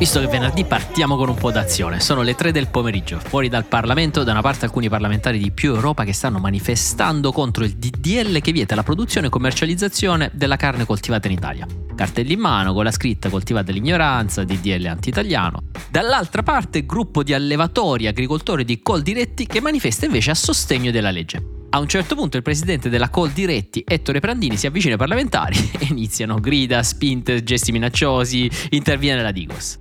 [0.00, 3.18] Visto che venerdì partiamo con un po' d'azione, sono le 3 del pomeriggio.
[3.18, 7.64] Fuori dal Parlamento, da una parte alcuni parlamentari di più Europa che stanno manifestando contro
[7.64, 11.66] il DDL che vieta la produzione e commercializzazione della carne coltivata in Italia.
[11.94, 15.64] Cartelli in mano con la scritta coltivata l'ignoranza, DDL anti-italiano.
[15.90, 21.59] Dall'altra parte, gruppo di allevatori agricoltori di Coldiretti che manifesta invece a sostegno della legge.
[21.72, 25.54] A un certo punto il presidente della Col Diretti, Ettore Prandini, si avvicina ai parlamentari
[25.78, 29.78] e iniziano grida, spinte, gesti minacciosi, interviene la Digos.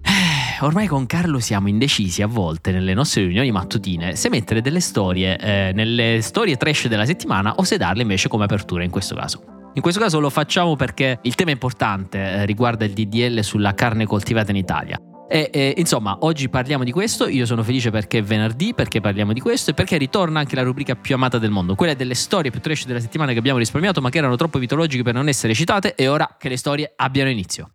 [0.00, 4.80] Eh, ormai con Carlo siamo indecisi a volte nelle nostre riunioni mattutine se mettere delle
[4.80, 9.14] storie eh, nelle storie trash della settimana o se darle invece come apertura in questo
[9.14, 9.44] caso.
[9.74, 14.06] In questo caso lo facciamo perché il tema importante eh, riguarda il DDL sulla carne
[14.06, 14.98] coltivata in Italia.
[15.32, 17.26] E, e, insomma, oggi parliamo di questo.
[17.26, 20.62] Io sono felice perché è venerdì, perché parliamo di questo e perché ritorna anche la
[20.62, 24.02] rubrica più amata del mondo, quella delle storie più trash della settimana che abbiamo risparmiato,
[24.02, 25.94] ma che erano troppo mitologiche per non essere citate.
[25.94, 27.70] E ora che le storie abbiano inizio.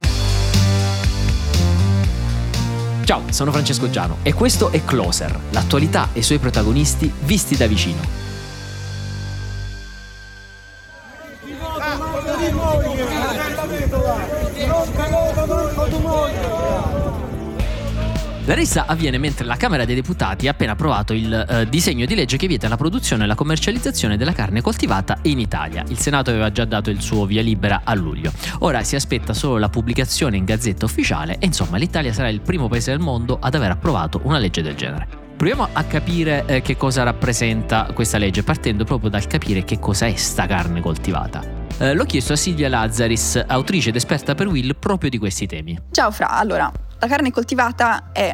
[3.06, 7.66] Ciao, sono Francesco Giano e questo è Closer, l'attualità e i suoi protagonisti visti da
[7.66, 8.26] vicino.
[18.48, 22.16] La rissa avviene mentre la Camera dei Deputati ha appena approvato il eh, disegno di
[22.16, 25.84] legge che vieta la produzione e la commercializzazione della carne coltivata in Italia.
[25.90, 28.32] Il Senato aveva già dato il suo via libera a luglio.
[28.60, 32.70] Ora si aspetta solo la pubblicazione in gazzetta ufficiale e insomma l'Italia sarà il primo
[32.70, 35.06] paese del mondo ad aver approvato una legge del genere.
[35.36, 40.06] Proviamo a capire eh, che cosa rappresenta questa legge, partendo proprio dal capire che cosa
[40.06, 41.57] è sta carne coltivata.
[41.80, 45.80] Eh, l'ho chiesto a Silvia Lazzaris, autrice ed esperta per Will proprio di questi temi.
[45.92, 48.34] Ciao Fra, allora la carne coltivata è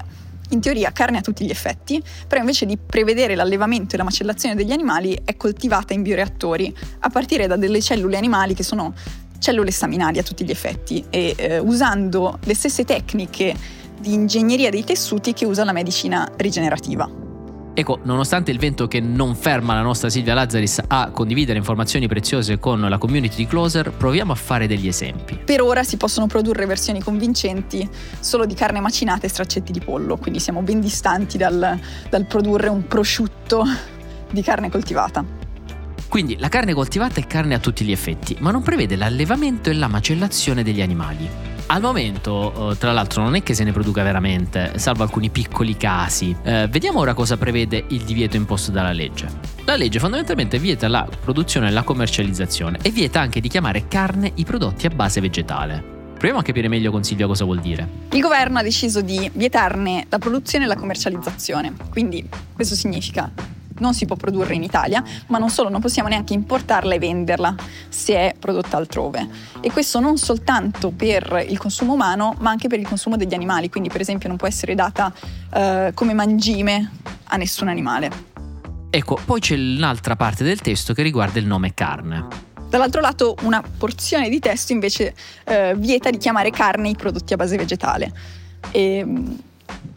[0.51, 4.55] in teoria carne a tutti gli effetti, però invece di prevedere l'allevamento e la macellazione
[4.55, 8.93] degli animali è coltivata in bioreattori, a partire da delle cellule animali che sono
[9.39, 13.53] cellule staminali a tutti gli effetti e eh, usando le stesse tecniche
[13.99, 17.22] di ingegneria dei tessuti che usa la medicina rigenerativa.
[17.75, 22.59] Ecco, nonostante il vento che non ferma la nostra Silvia Lazzaris a condividere informazioni preziose
[22.59, 25.39] con la community di Closer, proviamo a fare degli esempi.
[25.43, 27.89] Per ora si possono produrre versioni convincenti
[28.19, 31.79] solo di carne macinata e straccetti di pollo, quindi siamo ben distanti dal,
[32.09, 33.65] dal produrre un prosciutto
[34.29, 35.25] di carne coltivata.
[36.07, 39.73] Quindi la carne coltivata è carne a tutti gli effetti, ma non prevede l'allevamento e
[39.73, 41.52] la macellazione degli animali.
[41.67, 45.75] Al momento, eh, tra l'altro, non è che se ne produca veramente, salvo alcuni piccoli
[45.77, 46.35] casi.
[46.43, 49.27] Eh, vediamo ora cosa prevede il divieto imposto dalla legge.
[49.65, 54.31] La legge fondamentalmente vieta la produzione e la commercializzazione e vieta anche di chiamare carne
[54.35, 55.91] i prodotti a base vegetale.
[56.13, 57.87] Proviamo a capire meglio con Silvia cosa vuol dire.
[58.11, 61.73] Il governo ha deciso di vietarne la produzione e la commercializzazione.
[61.89, 63.31] Quindi questo significa
[63.83, 67.53] non si può produrre in Italia, ma non solo, non possiamo neanche importarla e venderla
[67.89, 69.27] se è prodotta altrove.
[69.59, 73.69] E questo non soltanto per il consumo umano, ma anche per il consumo degli animali,
[73.69, 75.13] quindi per esempio non può essere data
[75.53, 76.91] eh, come mangime
[77.25, 78.31] a nessun animale.
[78.89, 82.27] Ecco, poi c'è un'altra parte del testo che riguarda il nome carne.
[82.69, 85.13] Dall'altro lato una porzione di testo invece
[85.43, 88.11] eh, vieta di chiamare carne i prodotti a base vegetale.
[88.71, 89.05] E,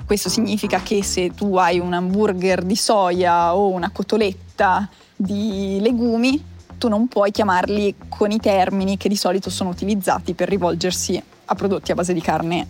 [0.07, 6.43] questo significa che se tu hai un hamburger di soia o una cotoletta di legumi,
[6.79, 11.55] tu non puoi chiamarli con i termini che di solito sono utilizzati per rivolgersi a
[11.55, 12.67] prodotti a base di carne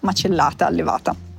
[0.00, 1.33] macellata, allevata.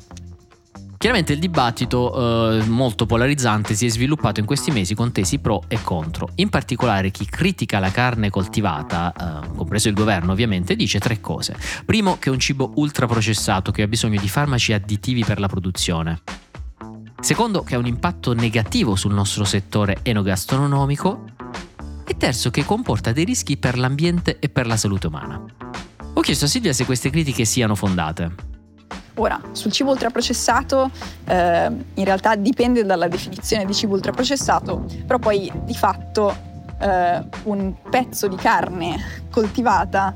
[1.05, 5.61] Chiaramente il dibattito eh, molto polarizzante si è sviluppato in questi mesi con tesi pro
[5.67, 6.29] e contro.
[6.37, 11.55] In particolare chi critica la carne coltivata, eh, compreso il governo ovviamente, dice tre cose.
[11.85, 16.21] Primo che è un cibo ultraprocessato che ha bisogno di farmaci additivi per la produzione.
[17.19, 21.25] Secondo che ha un impatto negativo sul nostro settore enogastronomico.
[22.03, 25.39] E terzo che comporta dei rischi per l'ambiente e per la salute umana.
[26.15, 28.54] Ho chiesto a Silvia se queste critiche siano fondate.
[29.17, 30.91] Ora, sul cibo ultraprocessato
[31.25, 36.35] eh, in realtà dipende dalla definizione di cibo ultraprocessato, però poi di fatto
[36.79, 40.15] eh, un pezzo di carne coltivata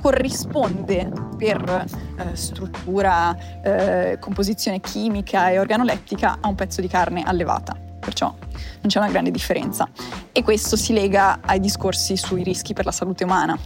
[0.00, 1.86] corrisponde per
[2.18, 7.76] eh, struttura, eh, composizione chimica e organolettica a un pezzo di carne allevata.
[8.00, 9.88] Perciò non c'è una grande differenza.
[10.32, 13.58] E questo si lega ai discorsi sui rischi per la salute umana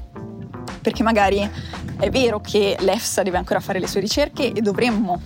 [0.89, 1.47] perché magari
[1.99, 5.21] è vero che l'EFSA deve ancora fare le sue ricerche e dovremmo,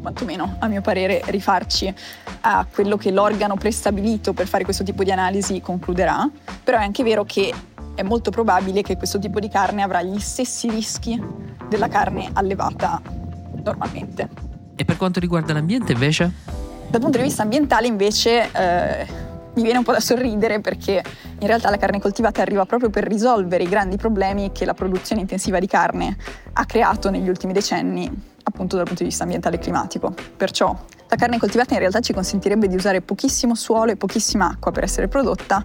[0.00, 1.92] quantomeno a mio parere, rifarci
[2.42, 6.30] a quello che l'organo prestabilito per fare questo tipo di analisi concluderà,
[6.62, 7.52] però è anche vero che
[7.96, 11.20] è molto probabile che questo tipo di carne avrà gli stessi rischi
[11.68, 13.02] della carne allevata
[13.64, 14.28] normalmente.
[14.76, 16.30] E per quanto riguarda l'ambiente invece?
[16.88, 18.48] Dal punto di vista ambientale invece...
[18.52, 21.02] Eh, mi viene un po' da sorridere perché
[21.38, 25.20] in realtà la carne coltivata arriva proprio per risolvere i grandi problemi che la produzione
[25.20, 26.16] intensiva di carne
[26.52, 28.10] ha creato negli ultimi decenni,
[28.42, 30.14] appunto dal punto di vista ambientale e climatico.
[30.36, 30.76] Perciò
[31.08, 34.84] la carne coltivata in realtà ci consentirebbe di usare pochissimo suolo e pochissima acqua per
[34.84, 35.62] essere prodotta.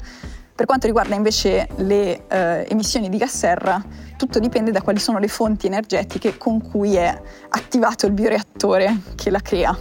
[0.56, 3.84] Per quanto riguarda invece le eh, emissioni di gas serra,
[4.16, 9.30] tutto dipende da quali sono le fonti energetiche con cui è attivato il bioreattore che
[9.30, 9.78] la crea.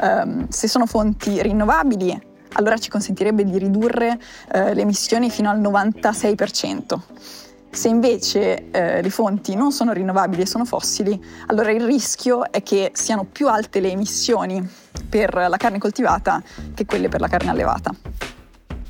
[0.00, 4.18] Um, se sono fonti rinnovabili, allora ci consentirebbe di ridurre
[4.52, 6.98] eh, le emissioni fino al 96%.
[7.70, 12.62] Se invece eh, le fonti non sono rinnovabili e sono fossili, allora il rischio è
[12.62, 14.66] che siano più alte le emissioni
[15.08, 16.42] per la carne coltivata
[16.74, 17.92] che quelle per la carne allevata.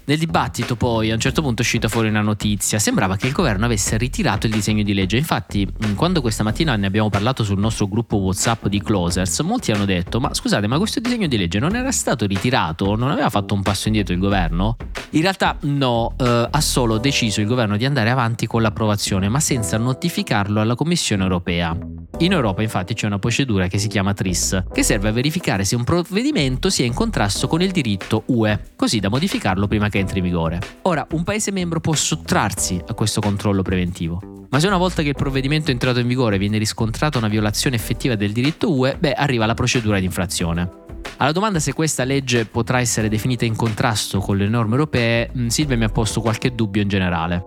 [0.08, 3.34] Nel dibattito poi a un certo punto è uscita fuori una notizia, sembrava che il
[3.34, 7.58] governo avesse ritirato il disegno di legge, infatti quando questa mattina ne abbiamo parlato sul
[7.58, 11.58] nostro gruppo Whatsapp di Closers, molti hanno detto ma scusate ma questo disegno di legge
[11.58, 14.78] non era stato ritirato, non aveva fatto un passo indietro il governo?
[15.10, 19.40] In realtà no, eh, ha solo deciso il governo di andare avanti con l'approvazione ma
[19.40, 21.76] senza notificarlo alla Commissione europea.
[22.20, 25.76] In Europa infatti c'è una procedura che si chiama TRIS, che serve a verificare se
[25.76, 30.18] un provvedimento sia in contrasto con il diritto UE, così da modificarlo prima che entri
[30.18, 30.60] in vigore.
[30.82, 34.46] Ora, un Paese membro può sottrarsi a questo controllo preventivo.
[34.50, 37.76] Ma se una volta che il provvedimento è entrato in vigore viene riscontrata una violazione
[37.76, 40.86] effettiva del diritto UE, beh, arriva la procedura di infrazione.
[41.18, 45.48] Alla domanda se questa legge potrà essere definita in contrasto con le norme europee, mm,
[45.48, 47.44] Silvia mi ha posto qualche dubbio in generale.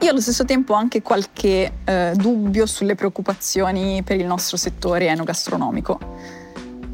[0.00, 5.06] Io allo stesso tempo ho anche qualche eh, dubbio sulle preoccupazioni per il nostro settore
[5.06, 5.98] enogastronomico.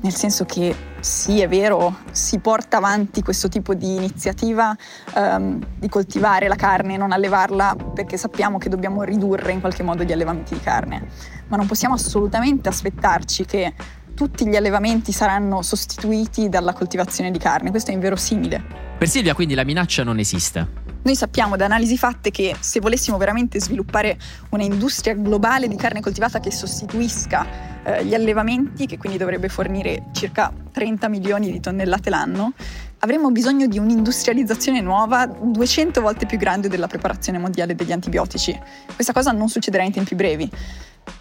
[0.01, 4.77] Nel senso che sì, è vero, si porta avanti questo tipo di iniziativa
[5.15, 9.83] um, di coltivare la carne e non allevarla perché sappiamo che dobbiamo ridurre in qualche
[9.83, 11.09] modo gli allevamenti di carne,
[11.49, 13.75] ma non possiamo assolutamente aspettarci che
[14.15, 18.63] tutti gli allevamenti saranno sostituiti dalla coltivazione di carne, questo è inverosimile.
[18.99, 20.86] Per Silvia quindi la minaccia non esiste.
[21.07, 24.19] Noi sappiamo da analisi fatte che se volessimo veramente sviluppare
[24.51, 27.47] una industria globale di carne coltivata che sostituisca
[27.85, 32.55] eh, gli allevamenti, che quindi dovrebbe fornire circa 30 milioni di tonnellate l'anno,
[32.99, 38.61] avremmo bisogno di un'industrializzazione nuova 200 volte più grande della preparazione mondiale degli antibiotici.
[38.93, 40.51] Questa cosa non succederà in tempi brevi.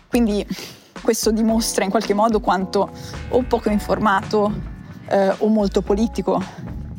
[0.08, 0.44] Quindi
[1.00, 2.92] questo dimostra in qualche modo quanto
[3.30, 4.52] o poco informato
[5.10, 6.44] eh, o molto politico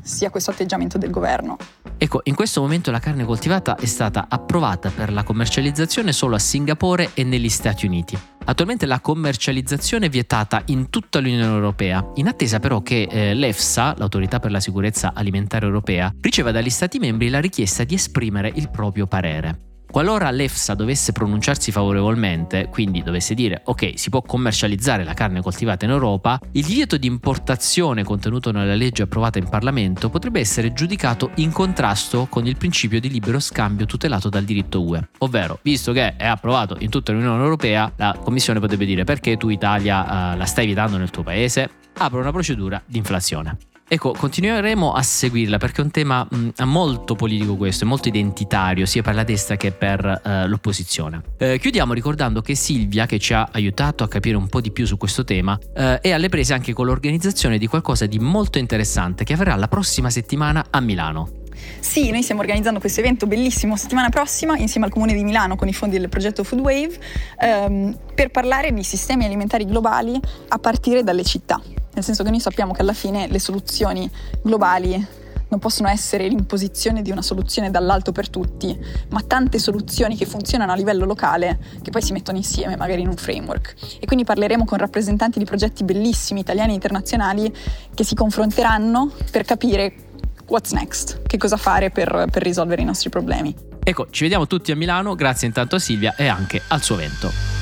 [0.02, 1.56] sia questo atteggiamento del governo.
[1.98, 6.38] Ecco, in questo momento la carne coltivata è stata approvata per la commercializzazione solo a
[6.38, 8.18] Singapore e negli Stati Uniti.
[8.44, 13.94] Attualmente la commercializzazione è vietata in tutta l'Unione Europea, in attesa però che eh, l'EFSA,
[13.98, 18.70] l'autorità per la sicurezza alimentare europea, riceva dagli Stati membri la richiesta di esprimere il
[18.70, 19.65] proprio parere.
[19.90, 25.84] Qualora l'EFSA dovesse pronunciarsi favorevolmente, quindi dovesse dire ok, si può commercializzare la carne coltivata
[25.84, 31.30] in Europa, il divieto di importazione contenuto nella legge approvata in Parlamento potrebbe essere giudicato
[31.36, 35.08] in contrasto con il principio di libero scambio tutelato dal diritto UE.
[35.18, 39.48] Ovvero, visto che è approvato in tutta l'Unione Europea, la Commissione potrebbe dire perché tu
[39.48, 41.70] Italia uh, la stai vietando nel tuo paese?
[41.98, 43.56] Apre una procedura di inflazione.
[43.88, 48.84] Ecco, continueremo a seguirla perché è un tema mh, molto politico questo, è molto identitario
[48.84, 51.22] sia per la destra che per uh, l'opposizione.
[51.38, 54.86] Eh, chiudiamo ricordando che Silvia, che ci ha aiutato a capire un po' di più
[54.86, 59.22] su questo tema, eh, è alle prese anche con l'organizzazione di qualcosa di molto interessante
[59.22, 61.44] che avverrà la prossima settimana a Milano.
[61.80, 65.68] Sì, noi stiamo organizzando questo evento bellissimo settimana prossima insieme al Comune di Milano con
[65.68, 66.98] i fondi del progetto Food Wave
[67.40, 71.60] ehm, per parlare di sistemi alimentari globali a partire dalle città
[71.96, 74.08] nel senso che noi sappiamo che alla fine le soluzioni
[74.42, 78.78] globali non possono essere l'imposizione di una soluzione dall'alto per tutti,
[79.10, 83.08] ma tante soluzioni che funzionano a livello locale che poi si mettono insieme magari in
[83.08, 83.74] un framework.
[84.00, 87.54] E quindi parleremo con rappresentanti di progetti bellissimi italiani e internazionali
[87.94, 90.05] che si confronteranno per capire
[90.48, 93.54] what's next, che cosa fare per, per risolvere i nostri problemi.
[93.82, 97.56] Ecco, ci vediamo tutti a Milano, grazie intanto a Silvia e anche al suo evento.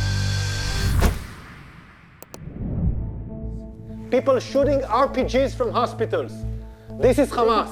[4.14, 6.33] people shooting RPGs from hospitals.
[7.00, 7.71] This is Hamas.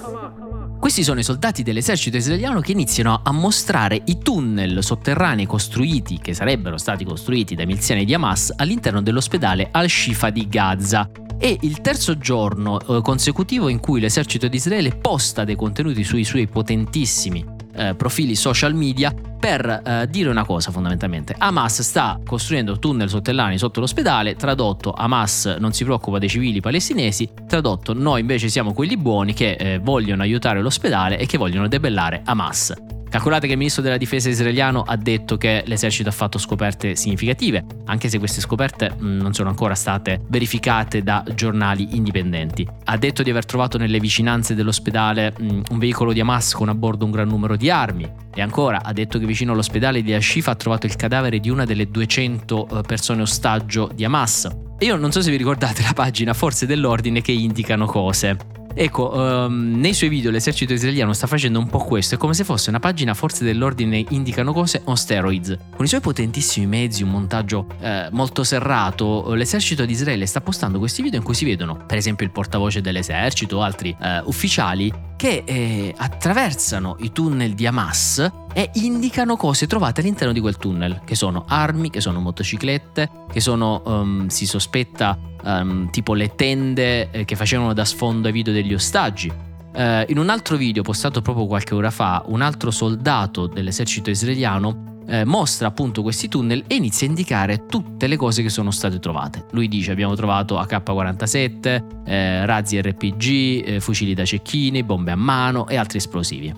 [0.81, 6.35] Questi sono i soldati dell'esercito israeliano che iniziano a mostrare i tunnel sotterranei costruiti, che
[6.35, 11.09] sarebbero stati costruiti dai miliziani di Hamas, all'interno dell'ospedale Al-Shifa di Gaza.
[11.43, 16.23] È il terzo giorno eh, consecutivo in cui l'esercito di Israele posta dei contenuti sui
[16.23, 17.45] suoi potentissimi
[17.75, 21.35] eh, profili social media per eh, dire una cosa fondamentalmente.
[21.37, 27.29] Hamas sta costruendo tunnel sotterranei sotto l'ospedale, tradotto Hamas non si preoccupa dei civili palestinesi,
[27.49, 32.23] tradotto noi invece siamo quelli buoni che eh, vogliono aiutare l'ospedale e che vogliono debellare
[32.25, 32.92] Hamas.
[33.13, 37.63] Calcolate che il ministro della difesa israeliano ha detto che l'esercito ha fatto scoperte significative,
[37.85, 42.67] anche se queste scoperte mm, non sono ancora state verificate da giornali indipendenti.
[42.85, 46.75] Ha detto di aver trovato nelle vicinanze dell'ospedale mm, un veicolo di Hamas con a
[46.75, 50.53] bordo un gran numero di armi e ancora ha detto che vicino all'ospedale di Ashifa
[50.53, 54.49] ha trovato il cadavere di una delle 200 eh, persone ostaggio di Hamas.
[54.79, 58.62] Io non so se vi ricordate la pagina Forze dell'Ordine che indicano cose.
[58.75, 62.45] Ecco, um, nei suoi video l'esercito israeliano sta facendo un po' questo, è come se
[62.45, 65.57] fosse una pagina forze dell'ordine indicano cose on steroids.
[65.75, 70.79] Con i suoi potentissimi mezzi, un montaggio eh, molto serrato, l'esercito di Israele sta postando
[70.79, 74.93] questi video in cui si vedono, per esempio, il portavoce dell'esercito o altri eh, ufficiali
[75.17, 81.03] che eh, attraversano i tunnel di Hamas e indicano cose trovate all'interno di quel tunnel,
[81.05, 87.11] che sono armi, che sono motociclette, che sono, um, si sospetta, um, tipo le tende
[87.11, 89.29] eh, che facevano da sfondo ai video degli ostaggi.
[89.75, 94.91] Uh, in un altro video postato proprio qualche ora fa, un altro soldato dell'esercito israeliano
[95.07, 98.99] eh, mostra appunto questi tunnel e inizia a indicare tutte le cose che sono state
[98.99, 99.45] trovate.
[99.51, 105.69] Lui dice abbiamo trovato AK-47, eh, razzi RPG, eh, fucili da cecchini, bombe a mano
[105.69, 106.55] e altri esplosivi.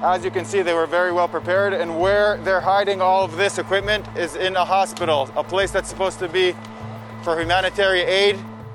[0.00, 3.36] As you can see, they were very well prepared, and where they're hiding all of
[3.36, 6.56] this equipment is in a hospital, a place that's supposed to be.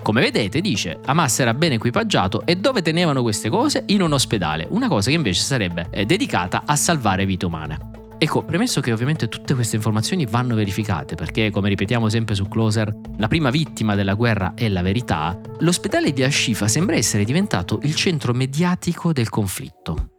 [0.01, 3.83] Come vedete, dice, Hamas era ben equipaggiato e dove tenevano queste cose?
[3.87, 7.77] In un ospedale, una cosa che invece sarebbe eh, dedicata a salvare vite umane.
[8.19, 12.91] Ecco, premesso che ovviamente tutte queste informazioni vanno verificate perché, come ripetiamo sempre su Closer,
[13.17, 17.93] la prima vittima della guerra è la verità, l'ospedale di Ashifa sembra essere diventato il
[17.93, 20.11] centro mediatico del conflitto.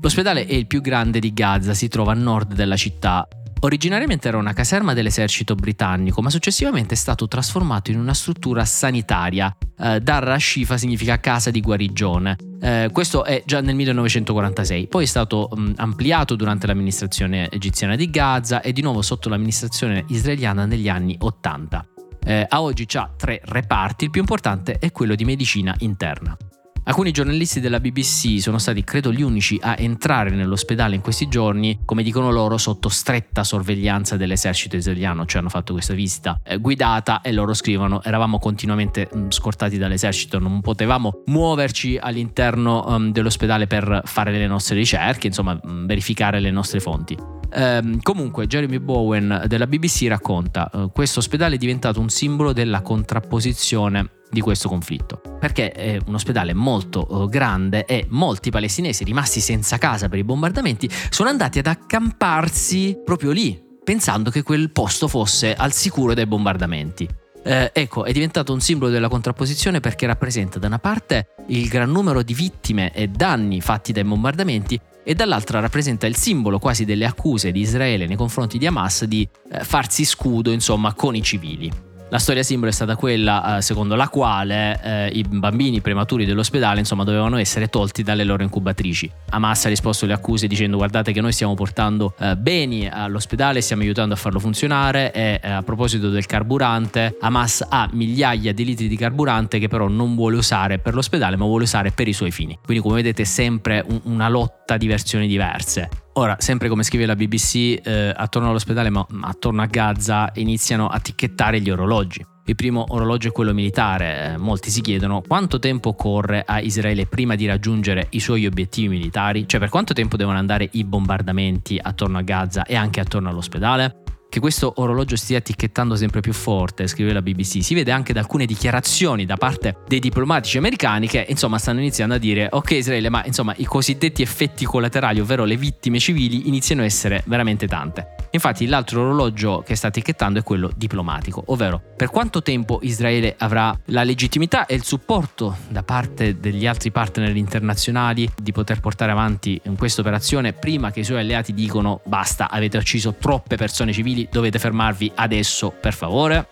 [0.00, 3.26] L'ospedale è il più grande di Gaza, si trova a nord della città.
[3.64, 9.56] Originariamente era una caserma dell'esercito britannico, ma successivamente è stato trasformato in una struttura sanitaria.
[9.78, 12.36] Eh, Dar Ashifa significa casa di guarigione.
[12.60, 18.10] Eh, questo è già nel 1946, poi è stato mh, ampliato durante l'amministrazione egiziana di
[18.10, 21.86] Gaza e di nuovo sotto l'amministrazione israeliana negli anni 80.
[22.24, 26.36] Eh, a oggi ha tre reparti, il più importante è quello di medicina interna.
[26.84, 31.78] Alcuni giornalisti della BBC sono stati, credo, gli unici a entrare nell'ospedale in questi giorni,
[31.84, 37.20] come dicono loro, sotto stretta sorveglianza dell'esercito israeliano, cioè hanno fatto questa visita eh, guidata
[37.20, 43.68] e loro scrivono eravamo continuamente mh, mm, scortati dall'esercito, non potevamo muoverci all'interno um, dell'ospedale
[43.68, 47.16] per fare le nostre ricerche, insomma mh, mm, verificare le nostre fonti.
[47.54, 52.80] Um, comunque Jeremy Bowen della BBC racconta uh, questo ospedale è diventato un simbolo della
[52.80, 59.40] contrapposizione di questo conflitto, perché è un ospedale molto uh, grande e molti palestinesi rimasti
[59.40, 65.06] senza casa per i bombardamenti sono andati ad accamparsi proprio lì, pensando che quel posto
[65.06, 67.06] fosse al sicuro dai bombardamenti.
[67.44, 71.90] Eh, ecco, è diventato un simbolo della contrapposizione perché rappresenta da una parte il gran
[71.90, 77.04] numero di vittime e danni fatti dai bombardamenti e dall'altra rappresenta il simbolo quasi delle
[77.04, 81.90] accuse di Israele nei confronti di Hamas di eh, farsi scudo, insomma, con i civili.
[82.12, 86.78] La storia simbolo è stata quella eh, secondo la quale eh, i bambini prematuri dell'ospedale
[86.78, 89.10] insomma, dovevano essere tolti dalle loro incubatrici.
[89.30, 93.80] Hamas ha risposto alle accuse dicendo guardate che noi stiamo portando eh, beni all'ospedale, stiamo
[93.80, 98.88] aiutando a farlo funzionare e eh, a proposito del carburante, Hamas ha migliaia di litri
[98.88, 102.30] di carburante che però non vuole usare per l'ospedale ma vuole usare per i suoi
[102.30, 102.58] fini.
[102.62, 106.01] Quindi come vedete sempre un, una lotta di versioni diverse.
[106.14, 111.00] Ora, sempre come scrive la BBC, eh, attorno all'ospedale, ma attorno a Gaza, iniziano a
[111.00, 112.22] ticchettare gli orologi.
[112.44, 114.32] Il primo orologio è quello militare.
[114.32, 118.88] Eh, molti si chiedono quanto tempo occorre a Israele prima di raggiungere i suoi obiettivi
[118.88, 123.30] militari, cioè per quanto tempo devono andare i bombardamenti attorno a Gaza e anche attorno
[123.30, 124.02] all'ospedale
[124.32, 128.20] che questo orologio stia ticchettando sempre più forte, scrive la BBC, si vede anche da
[128.20, 133.10] alcune dichiarazioni da parte dei diplomatici americani che insomma stanno iniziando a dire ok Israele
[133.10, 138.14] ma insomma i cosiddetti effetti collaterali, ovvero le vittime civili, iniziano a essere veramente tante.
[138.34, 143.78] Infatti l'altro orologio che sta etichettando è quello diplomatico, ovvero per quanto tempo Israele avrà
[143.86, 149.60] la legittimità e il supporto da parte degli altri partner internazionali di poter portare avanti
[149.76, 154.58] questa operazione prima che i suoi alleati dicano basta, avete ucciso troppe persone civili, dovete
[154.58, 156.46] fermarvi adesso per favore.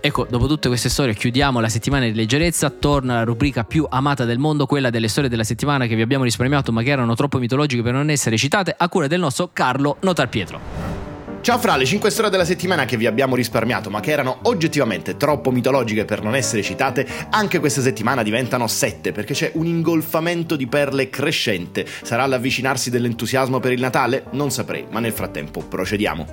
[0.00, 4.24] Ecco, dopo tutte queste storie chiudiamo la settimana di leggerezza, torna la rubrica più amata
[4.24, 7.38] del mondo, quella delle storie della settimana che vi abbiamo risparmiato ma che erano troppo
[7.38, 11.05] mitologiche per non essere citate, a cura del nostro Carlo Notarpietro.
[11.46, 15.16] Ciao fra le 5 storie della settimana che vi abbiamo risparmiato ma che erano oggettivamente
[15.16, 20.56] troppo mitologiche per non essere citate, anche questa settimana diventano 7 perché c'è un ingolfamento
[20.56, 21.86] di perle crescente.
[22.02, 24.24] Sarà l'avvicinarsi dell'entusiasmo per il Natale?
[24.32, 26.26] Non saprei, ma nel frattempo procediamo.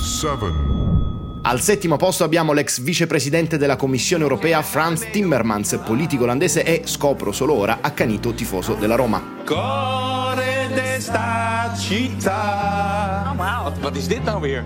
[0.00, 0.36] 7
[1.42, 7.30] Al settimo posto abbiamo l'ex vicepresidente della Commissione europea Franz Timmermans, politico olandese e, scopro
[7.30, 9.22] solo ora, accanito tifoso della Roma.
[9.46, 10.51] Cuore
[11.02, 13.32] d'esta città.
[13.32, 13.72] Oh, wow.
[13.80, 14.64] Wat is dit nou weer?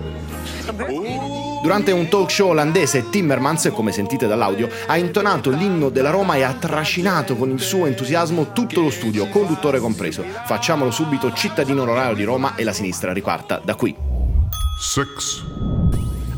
[1.62, 6.43] Durante un talk show olandese, Timmermans, come sentite dall'audio, ha intonato l'inno della Roma e
[6.43, 10.23] ha trascinato con il suo entusiasmo tutto lo studio, conduttore compreso.
[10.45, 13.97] Facciamolo subito cittadino onorario di Roma e la sinistra riparta da qui.
[14.78, 15.75] Six.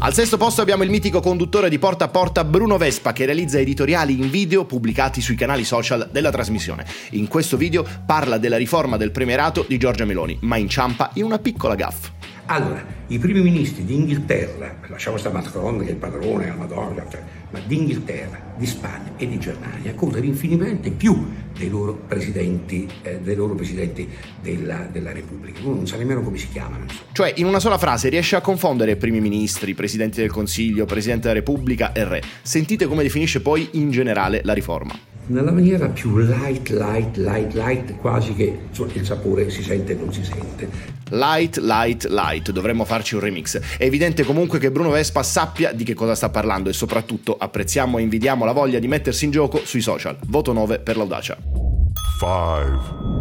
[0.01, 3.59] Al sesto posto abbiamo il mitico conduttore di Porta a Porta Bruno Vespa che realizza
[3.59, 6.87] editoriali in video pubblicati sui canali social della trasmissione.
[7.11, 11.41] In questo video parla della riforma del premierato di Giorgia Meloni, ma inciampa in una
[11.41, 12.13] piccola gaffa.
[12.47, 17.21] Allora, i primi ministri d'Inghilterra, lasciamo stare Macron che è il padrone, la Madonna, cioè,
[17.51, 21.27] ma d'Inghilterra, di Spagna e di Germania contano infinitamente più
[21.57, 24.09] dei loro presidenti, eh, dei loro presidenti
[24.41, 25.61] della, della, Repubblica.
[25.63, 26.87] Uno non sa nemmeno come si chiamano.
[27.13, 31.41] Cioè, in una sola frase riesce a confondere primi ministri, presidenti del Consiglio, presidente della
[31.41, 32.23] Repubblica e re.
[32.43, 37.97] Sentite come definisce poi in generale la riforma nella maniera più light, light, light, light,
[37.97, 40.97] quasi che insomma, il sapore si sente e non si sente.
[41.11, 43.59] Light, light, light, dovremmo farci un remix.
[43.79, 47.99] È evidente comunque che Bruno Vespa sappia di che cosa sta parlando e soprattutto apprezziamo
[47.99, 50.17] e invidiamo la voglia di mettersi in gioco sui social.
[50.27, 51.37] Voto 9 per l'audacia.
[52.19, 53.18] 5.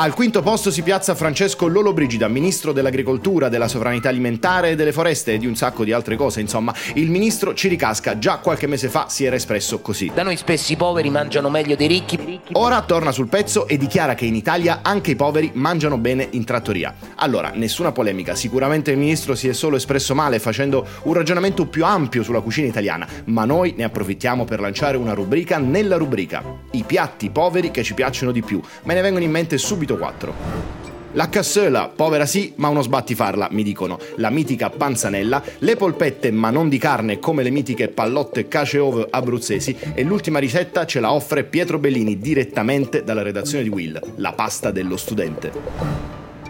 [0.00, 5.32] Al quinto posto si piazza Francesco Lollobrigida, ministro dell'agricoltura, della sovranità alimentare e delle foreste
[5.32, 6.40] e di un sacco di altre cose.
[6.40, 8.16] Insomma, il ministro ci ricasca.
[8.16, 10.12] Già qualche mese fa si era espresso così.
[10.14, 12.40] Da noi spesso i poveri mangiano meglio dei ricchi.
[12.52, 16.44] Ora torna sul pezzo e dichiara che in Italia anche i poveri mangiano bene in
[16.44, 16.94] trattoria.
[17.16, 18.36] Allora, nessuna polemica.
[18.36, 22.68] Sicuramente il ministro si è solo espresso male facendo un ragionamento più ampio sulla cucina
[22.68, 26.44] italiana, ma noi ne approfittiamo per lanciare una rubrica nella rubrica.
[26.70, 28.60] I piatti poveri che ci piacciono di più.
[28.84, 30.76] Me ne vengono in mente subito subito 4.
[31.12, 33.98] La cassola, povera sì, ma uno sbattifarla, mi dicono.
[34.16, 39.06] La mitica panzanella, le polpette, ma non di carne, come le mitiche pallotte cace ove
[39.08, 39.74] abruzzesi.
[39.94, 44.70] E l'ultima ricetta ce la offre Pietro Bellini direttamente dalla redazione di Will, la pasta
[44.70, 45.50] dello studente.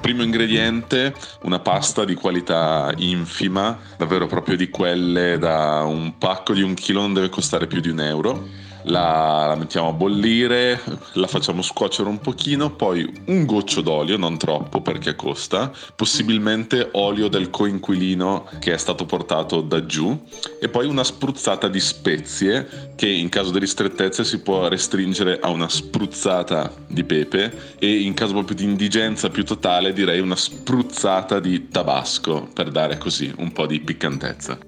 [0.00, 6.62] Primo ingrediente, una pasta di qualità infima, davvero proprio di quelle da un pacco di
[6.62, 10.80] un chilo non deve costare più di un euro la, la, mettiamo a bollire,
[11.14, 17.28] la facciamo scuocere un pochino, poi un goccio d'olio, non troppo perché costa, possibilmente olio
[17.28, 20.24] del coinquilino che è stato portato da giù
[20.60, 25.48] e poi una spruzzata di spezie che in caso di ristrettezze si può restringere a
[25.48, 31.40] una spruzzata di pepe e in caso proprio di indigenza più totale direi una spruzzata
[31.40, 34.58] di tabasco per dare così un po' di piccantezza.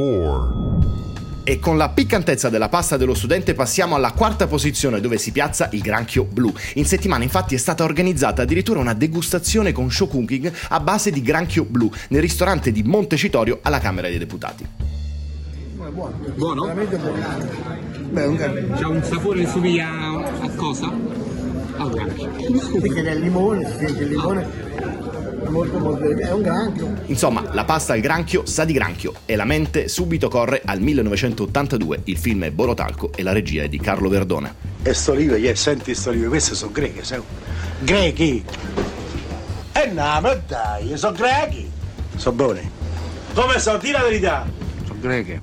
[0.00, 0.79] 4
[1.44, 5.68] e con la piccantezza della pasta dello studente passiamo alla quarta posizione dove si piazza
[5.72, 6.52] il granchio blu.
[6.74, 11.22] In settimana infatti è stata organizzata addirittura una degustazione con show cooking a base di
[11.22, 14.66] granchio blu nel ristorante di Montecitorio alla Camera dei Deputati.
[15.90, 16.14] Buono?
[16.36, 16.62] Buono?
[16.62, 17.18] Veramente buono.
[18.10, 18.74] Beh, un granchio.
[18.76, 20.92] C'ha un sapore che somiglia a cosa?
[21.78, 22.28] Al granchio.
[22.80, 24.46] Perché del limone, si sente il limone
[25.48, 26.94] molto molto è un granchio.
[27.06, 32.00] Insomma, la pasta al granchio sa di granchio e la mente subito corre al 1982.
[32.04, 34.54] Il film è Borotalco e la regia è di Carlo Verdone.
[34.82, 37.20] E sto olive, yeah, senti sto olive, queste sono greche, sai?
[37.80, 38.44] Grechi!
[39.72, 41.70] E eh no, ma dai, sono grechi!
[42.16, 42.70] Sono buone.
[43.34, 43.78] Come sono?
[43.78, 44.46] Dì la verità!
[44.86, 45.40] Sono greche.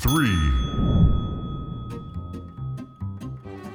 [0.00, 0.97] 3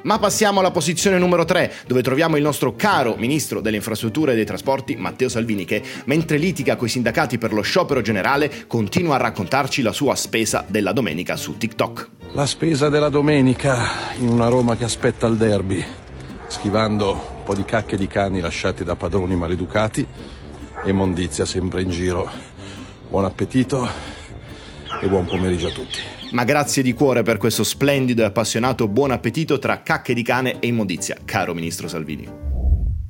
[0.03, 4.35] Ma passiamo alla posizione numero 3, dove troviamo il nostro caro ministro delle infrastrutture e
[4.35, 9.19] dei trasporti, Matteo Salvini, che mentre litiga coi sindacati per lo sciopero generale, continua a
[9.19, 12.09] raccontarci la sua spesa della domenica su TikTok.
[12.33, 15.83] La spesa della domenica in una Roma che aspetta il derby,
[16.47, 20.05] schivando un po' di cacche di cani lasciati da padroni maleducati
[20.83, 22.29] e mondizia sempre in giro.
[23.09, 23.87] Buon appetito
[25.03, 25.99] e buon pomeriggio a tutti.
[26.31, 30.59] Ma grazie di cuore per questo splendido e appassionato buon appetito tra cacche di cane
[30.59, 32.27] e immondizia, caro ministro Salvini.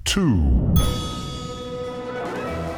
[0.02, 1.02] 2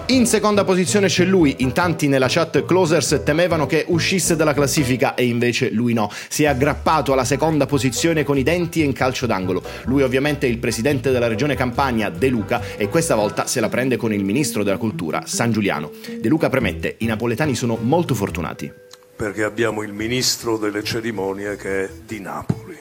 [0.10, 5.15] in seconda posizione c'è lui, in tanti nella chat Closers temevano che uscisse dalla classifica
[5.15, 6.12] e invece lui no.
[6.30, 9.63] Si è aggrappato alla seconda posizione con i denti e in calcio d'angolo.
[9.86, 13.67] Lui ovviamente è il presidente della regione Campania, De Luca, e questa volta se la
[13.67, 15.89] prende con il ministro della cultura, San Giuliano.
[16.21, 18.71] De Luca premette, i napoletani sono molto fortunati
[19.15, 22.78] perché abbiamo il ministro delle cerimonie che è di Napoli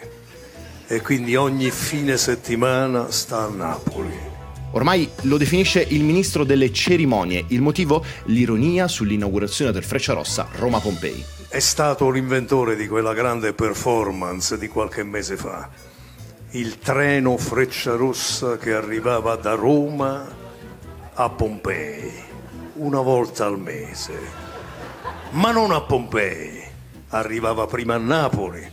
[0.87, 4.33] e quindi ogni fine settimana sta a Napoli.
[4.73, 7.45] Ormai lo definisce il ministro delle cerimonie.
[7.49, 8.05] Il motivo?
[8.25, 11.25] L'ironia sull'inaugurazione del Frecciarossa Roma-Pompei.
[11.49, 15.71] È stato l'inventore di quella grande performance di qualche mese fa.
[16.51, 20.29] Il treno Frecciarossa che arrivava da Roma
[21.15, 22.11] a Pompei
[22.75, 24.44] una volta al mese
[25.35, 26.63] ma non a Pompei.
[27.09, 28.67] Arrivava prima a Napoli,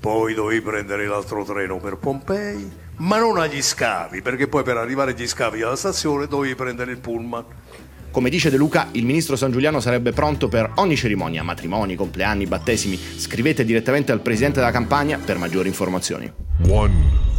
[0.00, 5.12] poi dovevi prendere l'altro treno per Pompei, ma non agli scavi, perché poi per arrivare
[5.12, 7.44] agli scavi alla stazione dovevi prendere il pullman.
[8.10, 12.46] Come dice De Luca, il ministro San Giuliano sarebbe pronto per ogni cerimonia, matrimoni, compleanni,
[12.46, 12.96] battesimi.
[12.96, 16.32] Scrivete direttamente al presidente della campagna per maggiori informazioni.
[16.68, 17.32] One.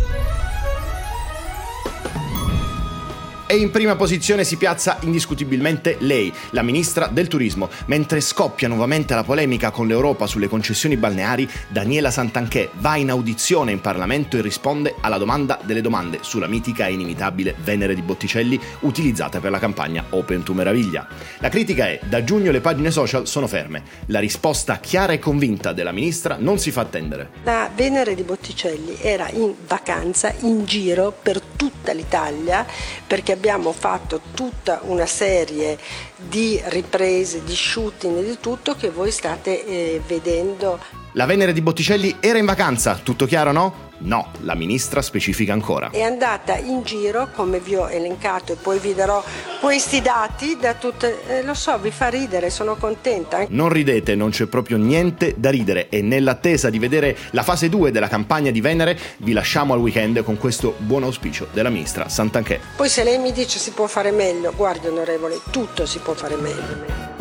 [3.48, 7.70] E in prima posizione si piazza indiscutibilmente lei, la ministra del turismo.
[7.86, 13.72] Mentre scoppia nuovamente la polemica con l'Europa sulle concessioni balneari, Daniela Santanchè va in audizione
[13.72, 18.60] in Parlamento e risponde alla domanda delle domande sulla mitica e inimitabile Venere di Botticelli
[18.80, 21.08] utilizzata per la campagna Open to Meraviglia.
[21.38, 23.84] La critica è da giugno le pagine social sono ferme.
[24.08, 27.30] La risposta chiara e convinta della ministra non si fa attendere.
[27.44, 32.66] La Venere di Botticelli era in vacanza, in giro per tutta l'Italia
[33.06, 35.78] perché abbiamo fatto tutta una serie
[36.16, 40.80] di riprese, di shooting e di tutto che voi state eh, vedendo.
[41.12, 43.85] La Venere di Botticelli era in vacanza, tutto chiaro no?
[44.00, 45.90] No, la ministra specifica ancora.
[45.90, 49.24] È andata in giro, come vi ho elencato e poi vi darò
[49.60, 51.24] questi dati da tutte...
[51.28, 53.46] Eh, lo so, vi fa ridere, sono contenta.
[53.50, 57.92] Non ridete, non c'è proprio niente da ridere e nell'attesa di vedere la fase 2
[57.92, 62.60] della campagna di Venere vi lasciamo al weekend con questo buon auspicio della ministra Santanchè.
[62.76, 66.36] Poi se lei mi dice si può fare meglio, guardi onorevole, tutto si può fare
[66.36, 67.15] meglio.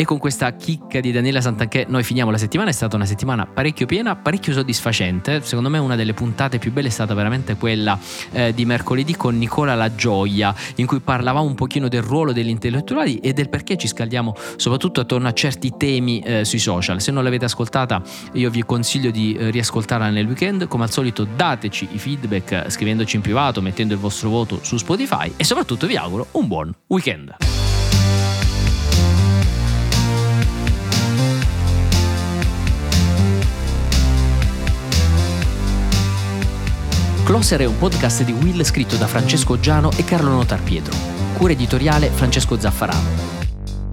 [0.00, 3.44] E con questa chicca di Daniela Santanchè noi finiamo la settimana, è stata una settimana
[3.44, 7.98] parecchio piena, parecchio soddisfacente, secondo me una delle puntate più belle è stata veramente quella
[8.32, 12.48] eh, di mercoledì con Nicola La Gioia, in cui parlavamo un pochino del ruolo degli
[12.48, 17.02] intellettuali e del perché ci scaldiamo soprattutto attorno a certi temi eh, sui social.
[17.02, 18.00] Se non l'avete ascoltata
[18.32, 23.16] io vi consiglio di eh, riascoltarla nel weekend, come al solito dateci i feedback scrivendoci
[23.16, 27.59] in privato, mettendo il vostro voto su Spotify e soprattutto vi auguro un buon weekend.
[37.30, 40.92] Closer è un podcast di Will scritto da Francesco Giano e Carlo Notar Pietro.
[41.34, 43.08] Cura editoriale Francesco Zaffarano.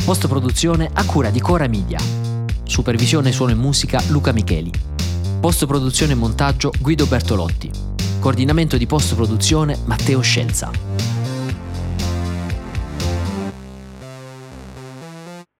[0.03, 1.99] Post produzione a cura di Cora Media.
[2.63, 4.71] Supervisione suono e musica Luca Micheli.
[5.39, 7.69] Post produzione e montaggio Guido Bertolotti.
[8.19, 10.71] Coordinamento di post produzione Matteo Scelza.